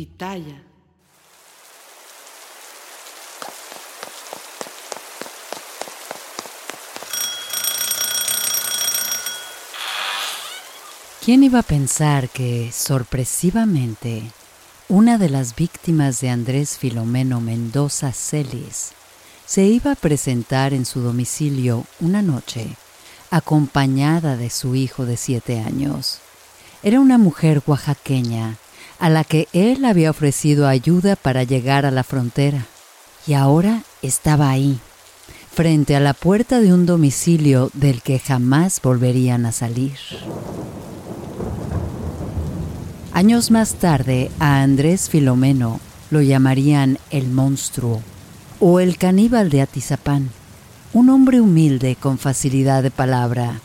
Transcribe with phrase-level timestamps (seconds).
[0.00, 0.62] Pitaya.
[11.22, 14.22] ¿Quién iba a pensar que, sorpresivamente,
[14.88, 18.92] una de las víctimas de Andrés Filomeno Mendoza Celis
[19.44, 22.74] se iba a presentar en su domicilio una noche,
[23.30, 26.20] acompañada de su hijo de siete años?
[26.82, 28.56] Era una mujer oaxaqueña
[29.00, 32.66] a la que él había ofrecido ayuda para llegar a la frontera.
[33.26, 34.78] Y ahora estaba ahí,
[35.52, 39.96] frente a la puerta de un domicilio del que jamás volverían a salir.
[43.12, 48.02] Años más tarde, a Andrés Filomeno lo llamarían el monstruo
[48.60, 50.30] o el caníbal de Atizapán,
[50.92, 53.60] un hombre humilde con facilidad de palabra,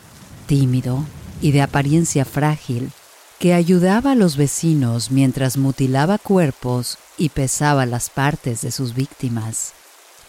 [0.48, 1.04] tímido
[1.42, 2.92] y de apariencia frágil,
[3.40, 9.74] que ayudaba a los vecinos mientras mutilaba cuerpos y pesaba las partes de sus víctimas,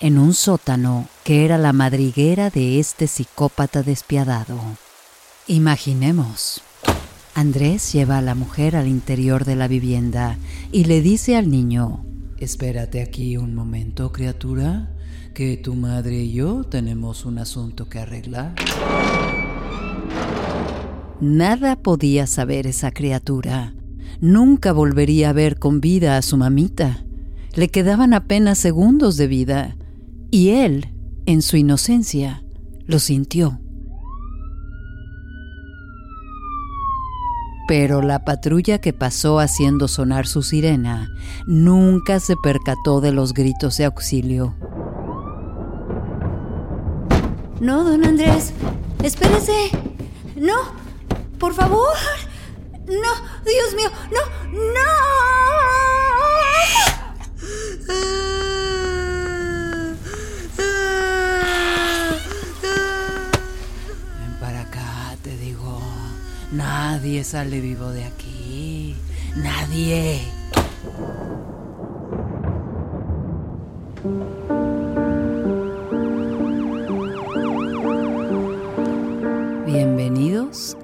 [0.00, 4.60] en un sótano que era la madriguera de este psicópata despiadado.
[5.46, 6.62] Imaginemos.
[7.34, 10.38] Andrés lleva a la mujer al interior de la vivienda
[10.72, 12.04] y le dice al niño,
[12.38, 14.90] Espérate aquí un momento, criatura,
[15.34, 18.54] que tu madre y yo tenemos un asunto que arreglar.
[21.20, 23.74] Nada podía saber esa criatura.
[24.20, 27.04] Nunca volvería a ver con vida a su mamita.
[27.54, 29.76] Le quedaban apenas segundos de vida.
[30.30, 30.92] Y él,
[31.24, 32.44] en su inocencia,
[32.86, 33.60] lo sintió.
[37.66, 41.08] Pero la patrulla que pasó haciendo sonar su sirena
[41.46, 44.54] nunca se percató de los gritos de auxilio.
[47.60, 48.52] No, don Andrés,
[49.02, 49.70] espérese.
[50.36, 50.54] No,
[51.38, 51.96] por favor.
[52.86, 53.12] No,
[53.44, 54.20] Dios mío, no,
[54.52, 55.16] no.
[64.20, 65.80] Ven para acá, te digo.
[66.52, 68.96] Nadie sale vivo de aquí.
[69.34, 70.22] Nadie.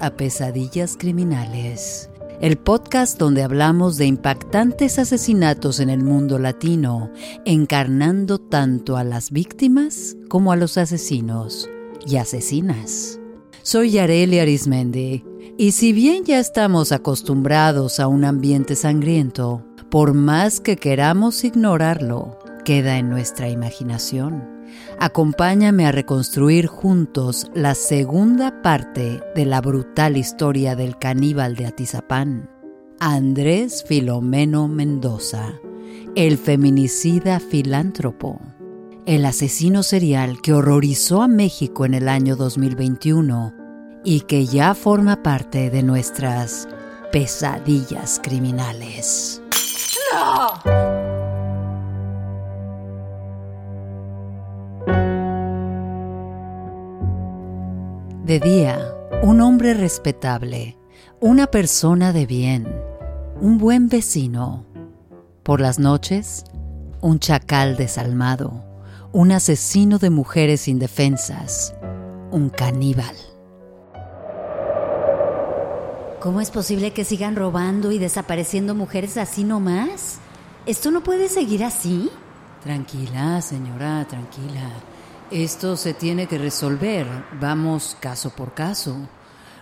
[0.02, 7.12] A Pesadillas Criminales, el podcast donde hablamos de impactantes asesinatos en el mundo latino,
[7.44, 11.70] encarnando tanto a las víctimas como a los asesinos
[12.04, 13.20] y asesinas.
[13.62, 15.24] Soy Yareli Arismendi,
[15.56, 22.40] y si bien ya estamos acostumbrados a un ambiente sangriento, por más que queramos ignorarlo,
[22.64, 24.51] queda en nuestra imaginación.
[24.98, 32.48] Acompáñame a reconstruir juntos la segunda parte de la brutal historia del caníbal de Atizapán,
[33.00, 35.54] Andrés Filomeno Mendoza,
[36.14, 38.41] el feminicida filántropo,
[39.06, 43.54] el asesino serial que horrorizó a México en el año 2021
[44.04, 46.69] y que ya forma parte de nuestras
[47.11, 49.43] pesadillas criminales.
[58.24, 60.78] De día, un hombre respetable,
[61.19, 62.72] una persona de bien,
[63.40, 64.64] un buen vecino.
[65.42, 66.44] Por las noches,
[67.00, 68.64] un chacal desalmado,
[69.10, 71.74] un asesino de mujeres indefensas,
[72.30, 73.16] un caníbal.
[76.20, 80.18] ¿Cómo es posible que sigan robando y desapareciendo mujeres así nomás?
[80.64, 82.08] ¿Esto no puede seguir así?
[82.62, 84.70] Tranquila, señora, tranquila.
[85.32, 87.06] Esto se tiene que resolver.
[87.40, 88.96] Vamos caso por caso.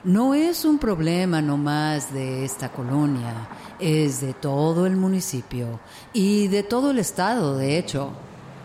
[0.02, 5.78] no es un problema nomás de esta colonia, es de todo el municipio
[6.12, 8.10] y de todo el estado, de hecho.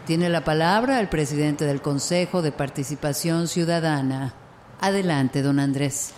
[0.08, 4.34] Tiene la palabra el presidente del Consejo de Participación Ciudadana.
[4.80, 6.12] Adelante, don Andrés.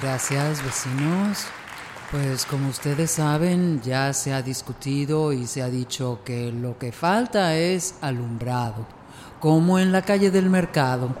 [0.00, 1.46] Gracias, vecinos.
[2.10, 6.90] Pues como ustedes saben, ya se ha discutido y se ha dicho que lo que
[6.92, 8.86] falta es alumbrado,
[9.44, 11.14] como en la calle del mercado.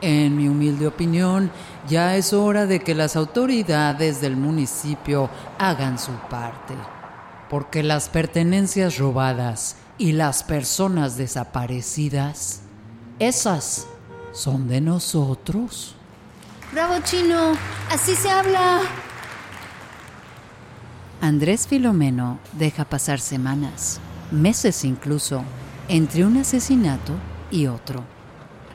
[0.00, 1.50] En mi humilde opinión,
[1.86, 5.28] ya es hora de que las autoridades del municipio
[5.58, 6.72] hagan su parte,
[7.50, 12.62] porque las pertenencias robadas y las personas desaparecidas,
[13.18, 13.86] esas
[14.32, 15.96] son de nosotros.
[16.72, 17.52] Bravo, chino.
[17.90, 18.80] Así se habla.
[21.20, 24.00] Andrés Filomeno deja pasar semanas,
[24.30, 25.44] meses incluso,
[25.88, 27.12] entre un asesinato
[27.50, 28.04] y otro.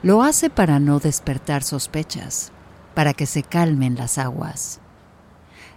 [0.03, 2.51] Lo hace para no despertar sospechas,
[2.93, 4.79] para que se calmen las aguas.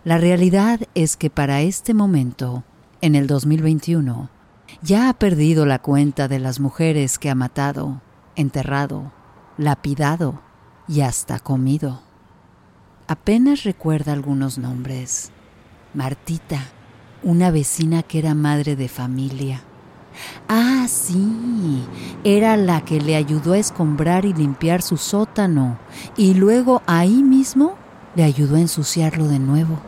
[0.05, 2.65] La realidad es que para este momento,
[3.01, 4.31] en el 2021,
[4.83, 8.01] ya ha perdido la cuenta de las mujeres que ha matado,
[8.37, 9.13] enterrado,
[9.57, 10.41] lapidado
[10.89, 12.03] y hasta comido.
[13.07, 15.31] Apenas recuerda algunos nombres
[15.95, 16.61] Martita,
[17.23, 19.63] una vecina que era madre de familia.
[20.49, 21.85] Ah, sí,
[22.23, 25.79] era la que le ayudó a escombrar y limpiar su sótano
[26.17, 27.77] y luego ahí mismo
[28.15, 29.79] le ayudó a ensuciarlo de nuevo.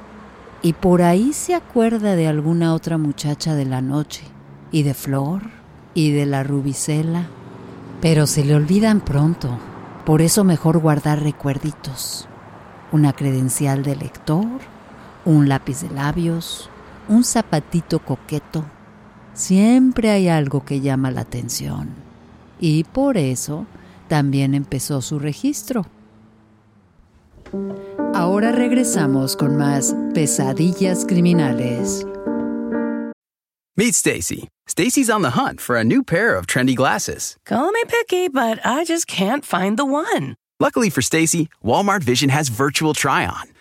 [0.63, 4.25] Y por ahí se acuerda de alguna otra muchacha de la noche,
[4.73, 5.43] y de Flor,
[5.95, 7.27] y de la Rubicela,
[8.01, 9.59] pero se le olvidan pronto,
[10.05, 12.29] por eso mejor guardar recuerditos.
[12.93, 14.47] Una credencial de lector,
[15.25, 16.71] un lápiz de labios,
[17.09, 18.65] un zapatito coqueto.
[19.37, 21.91] Siempre hay algo que llama la atención.
[22.59, 23.67] Y por eso
[24.09, 25.85] también empezó su registro.
[28.15, 32.07] Ahora regresamos con más pesadillas criminales.
[33.77, 34.49] Meet Stacy.
[34.67, 37.37] Stacy's on the hunt for a new pair of trendy glasses.
[37.45, 40.35] Call me picky, but I just can't find the one.
[40.59, 43.56] Luckily for Stacy, Walmart Vision has virtual try on.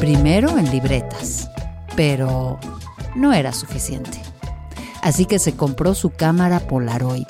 [0.00, 1.50] Primero en libretas,
[1.96, 2.58] pero
[3.16, 4.20] no era suficiente.
[5.02, 7.26] Así que se compró su cámara Polaroid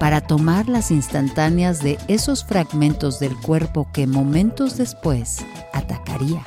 [0.00, 5.38] para tomar las instantáneas de esos fragmentos del cuerpo que momentos después
[5.72, 6.42] atacaría.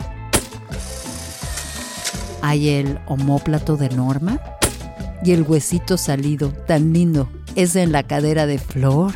[2.42, 4.42] Hay el homóplato de Norma
[5.24, 9.14] y el huesito salido tan lindo, ese en la cadera de Flor.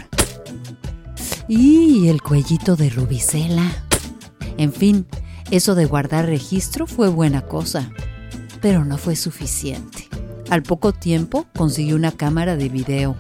[1.50, 3.69] Y el cuellito de Rubicela.
[4.58, 5.05] En fin,
[5.51, 7.91] eso de guardar registro fue buena cosa,
[8.62, 10.08] pero no fue suficiente.
[10.50, 13.15] Al poco tiempo consiguió una cámara de video,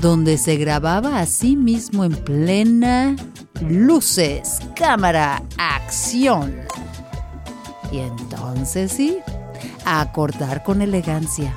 [0.00, 3.16] donde se grababa a sí mismo en plena
[3.60, 6.54] luces, cámara, acción.
[7.90, 9.18] Y entonces sí,
[9.84, 11.54] a cortar con elegancia,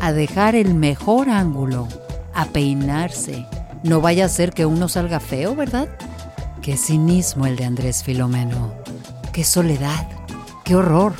[0.00, 1.88] a dejar el mejor ángulo,
[2.34, 3.46] a peinarse.
[3.82, 5.88] No vaya a ser que uno salga feo, ¿verdad?
[6.60, 8.79] Qué cinismo el de Andrés Filomeno.
[9.32, 10.08] Qué soledad.
[10.64, 11.12] Qué horror.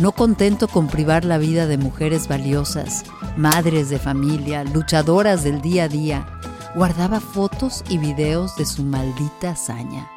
[0.00, 3.04] No contento con privar la vida de mujeres valiosas,
[3.36, 6.26] madres de familia, luchadoras del día a día,
[6.74, 10.08] guardaba fotos y videos de su maldita hazaña.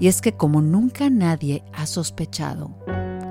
[0.00, 2.76] Y es que como nunca nadie ha sospechado,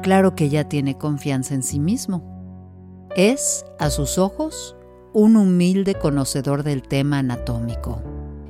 [0.01, 3.09] claro que ya tiene confianza en sí mismo.
[3.17, 4.77] Es, a sus ojos,
[5.13, 8.01] un humilde conocedor del tema anatómico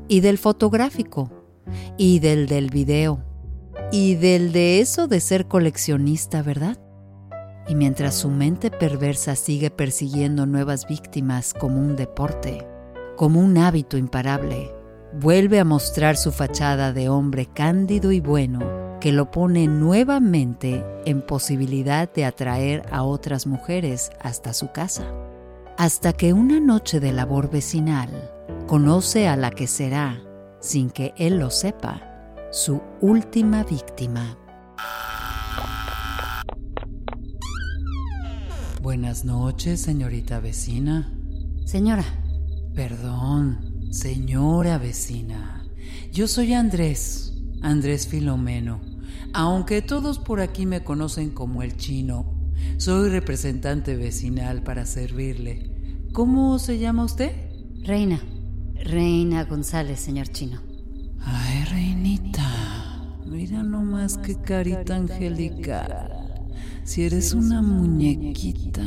[0.07, 1.42] y del fotográfico
[1.97, 3.23] y del del video
[3.91, 6.79] y del de eso de ser coleccionista, ¿verdad?
[7.67, 12.67] Y mientras su mente perversa sigue persiguiendo nuevas víctimas como un deporte,
[13.15, 14.71] como un hábito imparable,
[15.19, 21.21] vuelve a mostrar su fachada de hombre cándido y bueno que lo pone nuevamente en
[21.21, 25.03] posibilidad de atraer a otras mujeres hasta su casa.
[25.77, 28.09] Hasta que una noche de labor vecinal
[28.65, 30.22] conoce a la que será,
[30.63, 32.01] sin que él lo sepa,
[32.51, 34.37] su última víctima.
[38.81, 41.13] Buenas noches, señorita vecina.
[41.65, 42.05] Señora,
[42.73, 45.63] Perdón, señora vecina.
[46.11, 48.81] Yo soy Andrés, Andrés Filomeno.
[49.31, 52.33] Aunque todos por aquí me conocen como el chino,
[52.77, 56.07] soy representante vecinal para servirle.
[56.13, 57.31] ¿Cómo se llama usted?
[57.83, 58.19] Reina.
[58.83, 60.59] Reina González, señor chino.
[61.21, 62.43] Ay, reinita.
[63.25, 66.11] Mira nomás qué carita angelical.
[66.83, 68.83] Si eres una muñequita.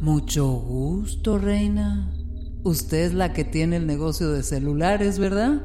[0.00, 2.12] Mucho gusto, reina.
[2.64, 5.62] Usted es la que tiene el negocio de celulares, ¿verdad?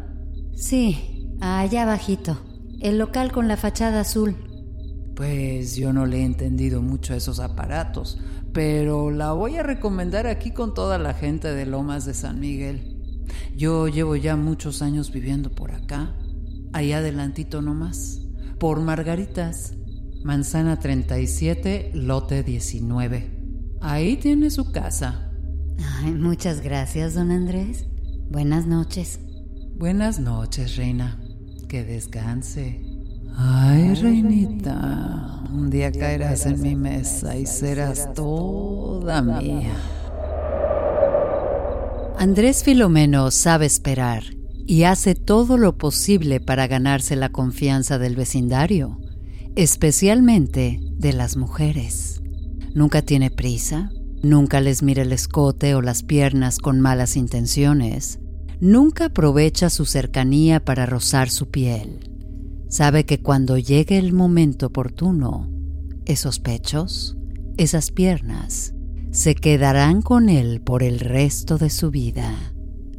[0.55, 2.37] Sí, allá abajito.
[2.81, 4.35] El local con la fachada azul.
[5.15, 8.19] Pues yo no le he entendido mucho a esos aparatos,
[8.53, 12.96] pero la voy a recomendar aquí con toda la gente de Lomas de San Miguel.
[13.55, 16.15] Yo llevo ya muchos años viviendo por acá,
[16.73, 18.21] ahí adelantito nomás,
[18.59, 19.73] por Margaritas,
[20.23, 23.77] Manzana 37, lote 19.
[23.81, 25.31] Ahí tiene su casa.
[26.01, 27.85] Ay, muchas gracias, don Andrés.
[28.29, 29.19] Buenas noches.
[29.77, 31.21] Buenas noches, reina.
[31.69, 32.81] Que descanse.
[33.35, 39.75] Ay, reinita, un día caerás en mi mesa y serás toda mía.
[42.19, 44.23] Andrés Filomeno sabe esperar
[44.65, 48.99] y hace todo lo posible para ganarse la confianza del vecindario,
[49.55, 52.23] especialmente de las mujeres.
[52.73, 53.91] Nunca tiene prisa,
[54.23, 58.19] nunca les mira el escote o las piernas con malas intenciones,
[58.59, 61.99] nunca aprovecha su cercanía para rozar su piel.
[62.67, 65.51] Sabe que cuando llegue el momento oportuno,
[66.05, 67.15] esos pechos,
[67.57, 68.73] esas piernas,
[69.11, 72.53] se quedarán con él por el resto de su vida,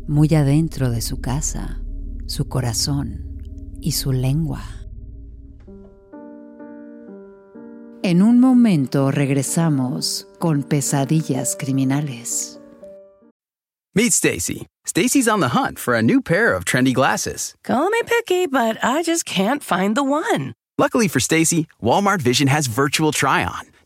[0.06, 1.80] muy adentro de su casa,
[2.26, 3.42] su corazón
[3.80, 4.62] y su lengua.
[8.02, 12.58] En un momento regresamos con pesadillas criminales.
[13.94, 14.66] Meet Stacy.
[14.86, 17.54] Stacy's on the hunt for a new pair of trendy glasses.
[17.64, 20.54] Call me picky, but I just can't find the one.
[20.78, 23.64] Luckily for Stacy, Walmart Vision has virtual try on.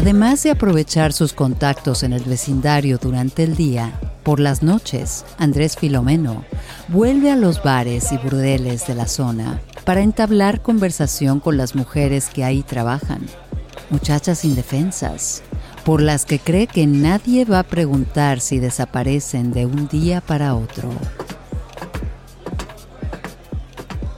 [0.00, 5.76] Además de aprovechar sus contactos en el vecindario durante el día, por las noches, Andrés
[5.76, 6.42] Filomeno
[6.88, 12.30] vuelve a los bares y burdeles de la zona para entablar conversación con las mujeres
[12.30, 13.26] que ahí trabajan,
[13.90, 15.42] muchachas indefensas,
[15.84, 20.54] por las que cree que nadie va a preguntar si desaparecen de un día para
[20.54, 20.88] otro.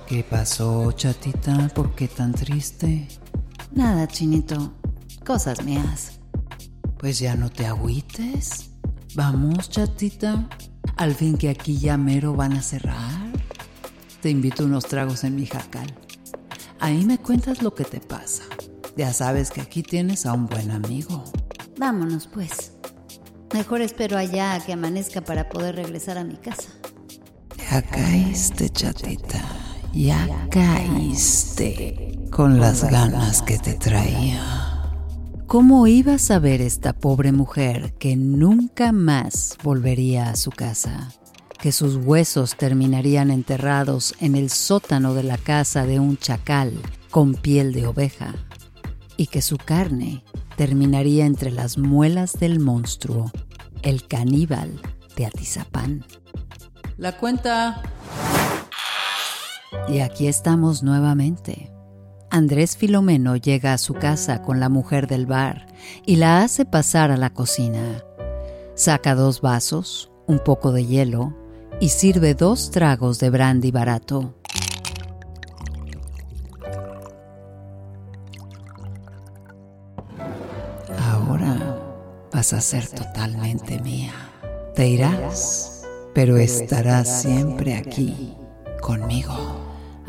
[0.06, 1.70] ¿Qué pasó, chatita?
[1.74, 3.08] ¿Por qué tan triste?
[3.74, 4.81] Nada, chinito.
[5.24, 6.20] Cosas mías.
[6.98, 8.70] Pues ya no te agüites.
[9.14, 10.48] Vamos, chatita.
[10.96, 13.32] Al fin que aquí ya mero van a cerrar.
[14.20, 15.86] Te invito unos tragos en mi jacal.
[16.80, 18.42] Ahí me cuentas lo que te pasa.
[18.96, 21.24] Ya sabes que aquí tienes a un buen amigo.
[21.78, 22.72] Vámonos, pues.
[23.52, 26.68] Mejor espero allá a que amanezca para poder regresar a mi casa.
[27.70, 29.40] Ya caíste, chatita.
[29.92, 34.71] Ya caíste con las ganas que te traía.
[35.52, 41.10] ¿Cómo iba a saber esta pobre mujer que nunca más volvería a su casa?
[41.60, 46.72] Que sus huesos terminarían enterrados en el sótano de la casa de un chacal
[47.10, 48.34] con piel de oveja
[49.18, 50.24] y que su carne
[50.56, 53.30] terminaría entre las muelas del monstruo,
[53.82, 54.80] el caníbal
[55.16, 56.02] de Atizapán.
[56.96, 57.82] La cuenta.
[59.86, 61.71] Y aquí estamos nuevamente.
[62.32, 65.66] Andrés Filomeno llega a su casa con la mujer del bar
[66.06, 68.02] y la hace pasar a la cocina.
[68.74, 71.36] Saca dos vasos, un poco de hielo
[71.78, 74.34] y sirve dos tragos de brandy barato.
[81.10, 81.78] Ahora
[82.32, 84.14] vas a ser totalmente mía.
[84.74, 85.82] Te irás,
[86.14, 88.34] pero estarás siempre aquí,
[88.80, 89.61] conmigo.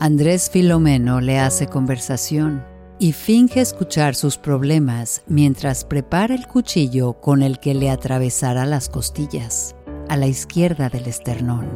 [0.03, 2.65] Andrés Filomeno le hace conversación
[2.99, 8.89] y finge escuchar sus problemas mientras prepara el cuchillo con el que le atravesará las
[8.89, 9.77] costillas,
[10.09, 11.69] a la izquierda del esternón,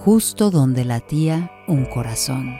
[0.00, 2.56] justo donde latía un corazón.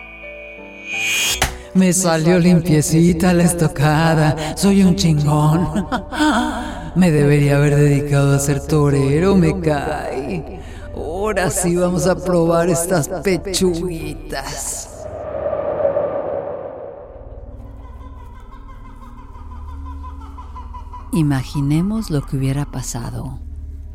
[1.74, 5.88] Me salió limpiecita la estocada, soy un chingón.
[6.94, 10.60] Me debería haber dedicado a ser torero, me cae.
[10.94, 14.89] Ahora sí vamos a probar estas pechuguitas.
[21.20, 23.40] Imaginemos lo que hubiera pasado,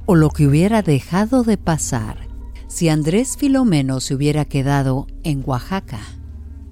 [0.06, 2.20] o lo que hubiera dejado de pasar,
[2.68, 6.02] si Andrés Filomeno se hubiera quedado en Oaxaca,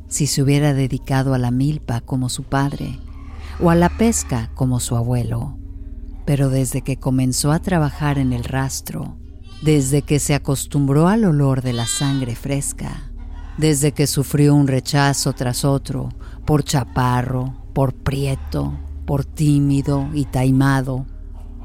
[0.10, 3.00] si se hubiera dedicado a la milpa como su padre,
[3.60, 5.58] o a la pesca como su abuelo.
[6.24, 9.18] Pero desde que comenzó a trabajar en el rastro,
[9.64, 13.12] desde que se acostumbró al olor de la sangre fresca,
[13.58, 16.10] desde que sufrió un rechazo tras otro
[16.46, 21.06] por chaparro, por prieto, por tímido y taimado,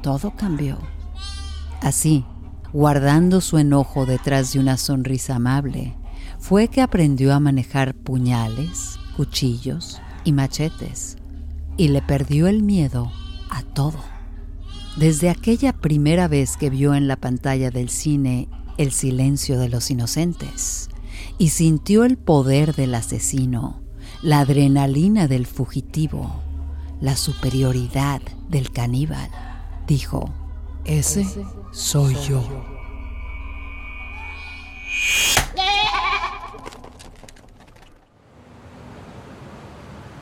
[0.01, 0.77] todo cambió.
[1.81, 2.25] Así,
[2.73, 5.95] guardando su enojo detrás de una sonrisa amable,
[6.39, 11.17] fue que aprendió a manejar puñales, cuchillos y machetes,
[11.77, 13.11] y le perdió el miedo
[13.49, 13.99] a todo.
[14.97, 19.91] Desde aquella primera vez que vio en la pantalla del cine El silencio de los
[19.91, 20.89] inocentes
[21.37, 23.81] y sintió el poder del asesino,
[24.21, 26.41] la adrenalina del fugitivo,
[27.01, 29.29] la superioridad del caníbal,
[29.87, 30.29] dijo,
[30.85, 31.25] ese
[31.71, 32.43] soy yo.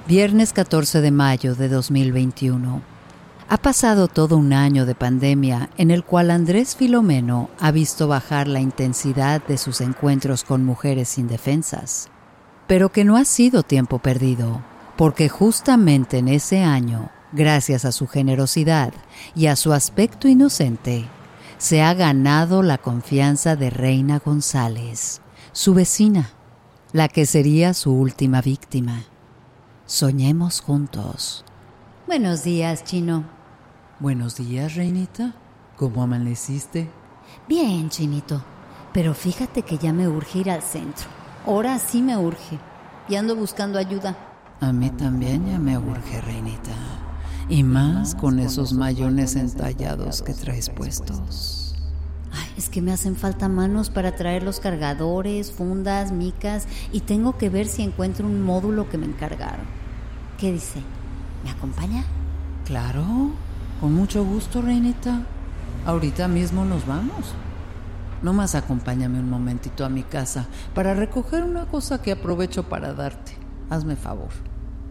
[0.08, 2.82] Viernes 14 de mayo de 2021.
[3.50, 8.48] Ha pasado todo un año de pandemia en el cual Andrés Filomeno ha visto bajar
[8.48, 12.10] la intensidad de sus encuentros con mujeres indefensas,
[12.68, 14.62] pero que no ha sido tiempo perdido,
[14.98, 18.94] porque justamente en ese año, gracias a su generosidad
[19.36, 21.06] y a su aspecto inocente,
[21.60, 26.32] se ha ganado la confianza de Reina González, su vecina,
[26.94, 29.04] la que sería su última víctima.
[29.86, 31.46] Soñemos juntos.
[32.08, 33.24] Buenos días, Chino.
[34.00, 35.36] Buenos días, reinita.
[35.76, 36.90] ¿Cómo amaneciste?
[37.48, 38.44] Bien, chinito.
[38.94, 41.08] Pero fíjate que ya me urge ir al centro.
[41.46, 42.58] Ahora sí me urge.
[43.10, 44.27] Y ando buscando ayuda.
[44.60, 46.74] A mí también ya me urge, reinita.
[47.48, 51.76] Y más con esos mayones entallados que traes puestos.
[52.32, 57.38] Ay, es que me hacen falta manos para traer los cargadores, fundas, micas y tengo
[57.38, 59.66] que ver si encuentro un módulo que me encargaron.
[60.40, 60.82] ¿Qué dice?
[61.44, 62.04] ¿Me acompaña?
[62.66, 63.32] Claro.
[63.80, 65.22] Con mucho gusto, reinita.
[65.86, 67.36] Ahorita mismo nos vamos.
[68.24, 73.37] Nomás acompáñame un momentito a mi casa para recoger una cosa que aprovecho para darte.
[73.70, 74.30] Hazme favor.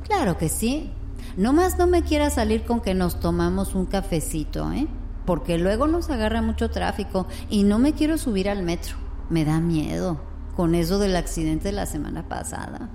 [0.05, 0.91] Claro que sí.
[1.37, 4.87] Nomás no me quieras salir con que nos tomamos un cafecito, ¿eh?
[5.25, 8.97] Porque luego nos agarra mucho tráfico y no me quiero subir al metro.
[9.29, 10.21] Me da miedo
[10.57, 12.89] con eso del accidente de la semana pasada.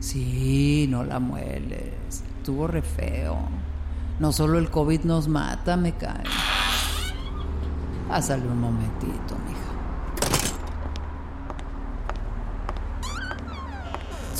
[0.00, 1.94] Sí, no la mueles.
[2.38, 3.38] Estuvo re feo.
[4.18, 6.24] No solo el COVID nos mata, me cae.
[8.08, 9.51] Pásale un momentito, mija.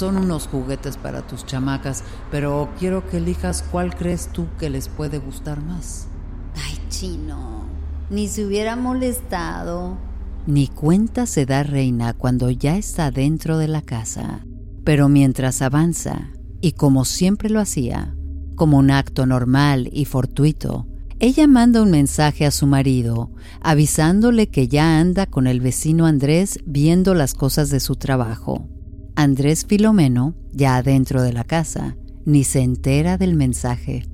[0.03, 4.89] Son unos juguetes para tus chamacas, pero quiero que elijas cuál crees tú que les
[4.89, 6.09] puede gustar más.
[6.57, 7.67] Ay, chino,
[8.11, 9.97] ni se hubiera molestado.
[10.45, 14.45] Ni cuenta se da Reina cuando ya está dentro de la casa,
[14.83, 18.17] pero mientras avanza, y como siempre lo hacía,
[18.57, 20.89] como un acto normal y fortuito,
[21.21, 26.59] ella manda un mensaje a su marido avisándole que ya anda con el vecino Andrés
[26.67, 28.69] viendo las cosas de su trabajo.
[29.15, 34.07] Andrés Filomeno, ya adentro de la casa, ni se entera del mensaje.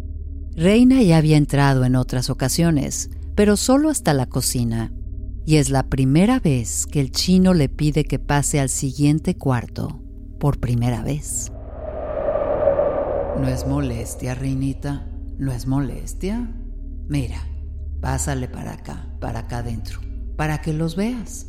[0.57, 4.93] Reina ya había entrado en otras ocasiones, pero solo hasta la cocina,
[5.47, 10.03] y es la primera vez que el chino le pide que pase al siguiente cuarto,
[10.39, 11.53] por primera vez.
[13.41, 15.07] No es molestia, Reinita.
[15.39, 16.53] No es molestia.
[17.07, 17.39] Mira,
[18.01, 20.01] pásale para acá, para acá adentro,
[20.37, 21.47] para que los veas.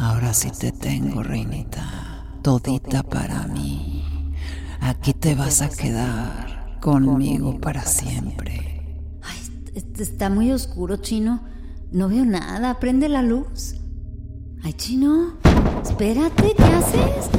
[0.00, 2.24] Ahora sí te tengo, Reinita.
[2.42, 4.04] Todita para mí.
[4.80, 6.58] Aquí te vas a quedar.
[6.80, 8.82] conmigo para siempre.
[9.22, 9.38] Ay,
[9.74, 11.44] est- está muy oscuro, chino.
[11.92, 12.80] No veo nada.
[12.80, 13.74] Prende la luz.
[14.62, 15.34] Ay, chino.
[15.82, 17.30] Espérate, ¿qué haces?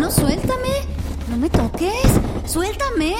[0.00, 0.74] No, suéltame.
[1.28, 2.10] No me toques.
[2.46, 3.14] Suéltame.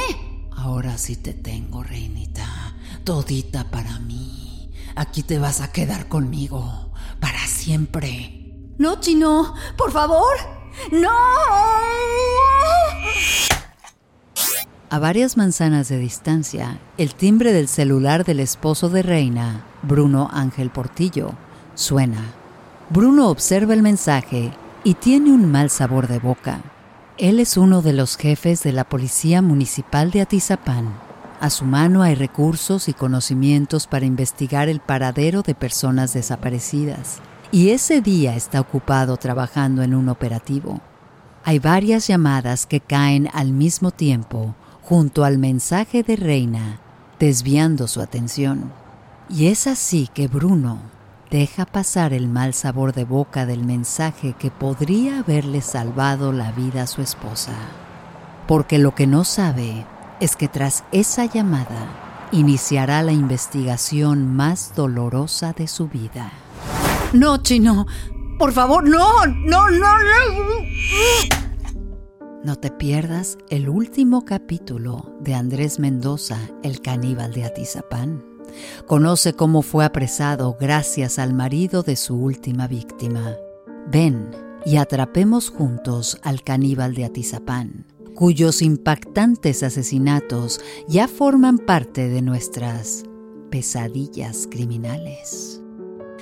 [0.50, 2.74] Ahora sí te tengo, reinita.
[3.04, 4.72] Todita para mí.
[4.96, 6.90] Aquí te vas a quedar conmigo.
[7.20, 8.39] Para siempre.
[8.80, 9.52] No, chino.
[9.76, 10.24] Por favor.
[10.90, 11.10] No.
[14.88, 20.70] A varias manzanas de distancia, el timbre del celular del esposo de Reina, Bruno Ángel
[20.70, 21.34] Portillo,
[21.74, 22.32] suena.
[22.88, 24.50] Bruno observa el mensaje
[24.82, 26.62] y tiene un mal sabor de boca.
[27.18, 30.98] Él es uno de los jefes de la Policía Municipal de Atizapán.
[31.38, 37.20] A su mano hay recursos y conocimientos para investigar el paradero de personas desaparecidas.
[37.52, 40.80] Y ese día está ocupado trabajando en un operativo.
[41.44, 46.78] Hay varias llamadas que caen al mismo tiempo junto al mensaje de Reina,
[47.18, 48.72] desviando su atención.
[49.28, 50.78] Y es así que Bruno
[51.30, 56.82] deja pasar el mal sabor de boca del mensaje que podría haberle salvado la vida
[56.82, 57.54] a su esposa.
[58.46, 59.86] Porque lo que no sabe
[60.20, 66.30] es que tras esa llamada iniciará la investigación más dolorosa de su vida.
[67.12, 67.86] No, chino.
[68.38, 70.60] Por favor, no, no, no, no.
[72.44, 78.24] No te pierdas el último capítulo de Andrés Mendoza, el caníbal de Atizapán.
[78.86, 83.34] Conoce cómo fue apresado gracias al marido de su última víctima.
[83.88, 84.30] Ven
[84.64, 93.02] y atrapemos juntos al caníbal de Atizapán, cuyos impactantes asesinatos ya forman parte de nuestras
[93.50, 95.59] pesadillas criminales.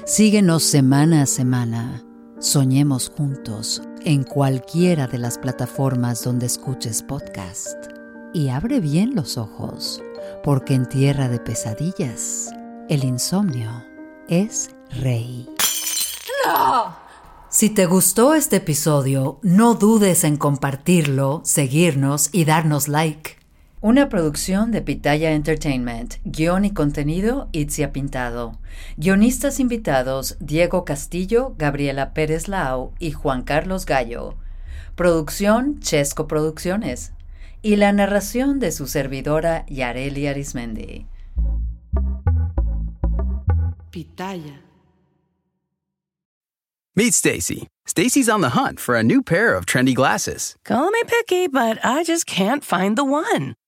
[0.08, 2.02] Síguenos semana a semana.
[2.38, 7.76] Soñemos juntos en cualquiera de las plataformas donde escuches podcast.
[8.32, 10.02] Y abre bien los ojos,
[10.42, 12.50] porque en tierra de pesadillas,
[12.88, 13.84] el insomnio
[14.28, 15.46] es rey.
[17.50, 23.37] Si te gustó este episodio, no dudes en compartirlo, seguirnos y darnos like.
[23.80, 26.16] Una producción de Pitaya Entertainment.
[26.24, 28.58] Guión y contenido, Itzia Pintado.
[28.96, 34.34] Guionistas invitados, Diego Castillo, Gabriela Pérez Lau y Juan Carlos Gallo.
[34.96, 37.12] Producción, Chesco Producciones.
[37.62, 41.06] Y la narración de su servidora, Yareli Arismendi.
[43.92, 44.60] Pitaya.
[46.96, 47.68] Meet Stacy.
[47.86, 50.56] Stacy's on the hunt for a new pair of trendy glasses.
[50.64, 53.54] Call me picky, but I just can't find the one.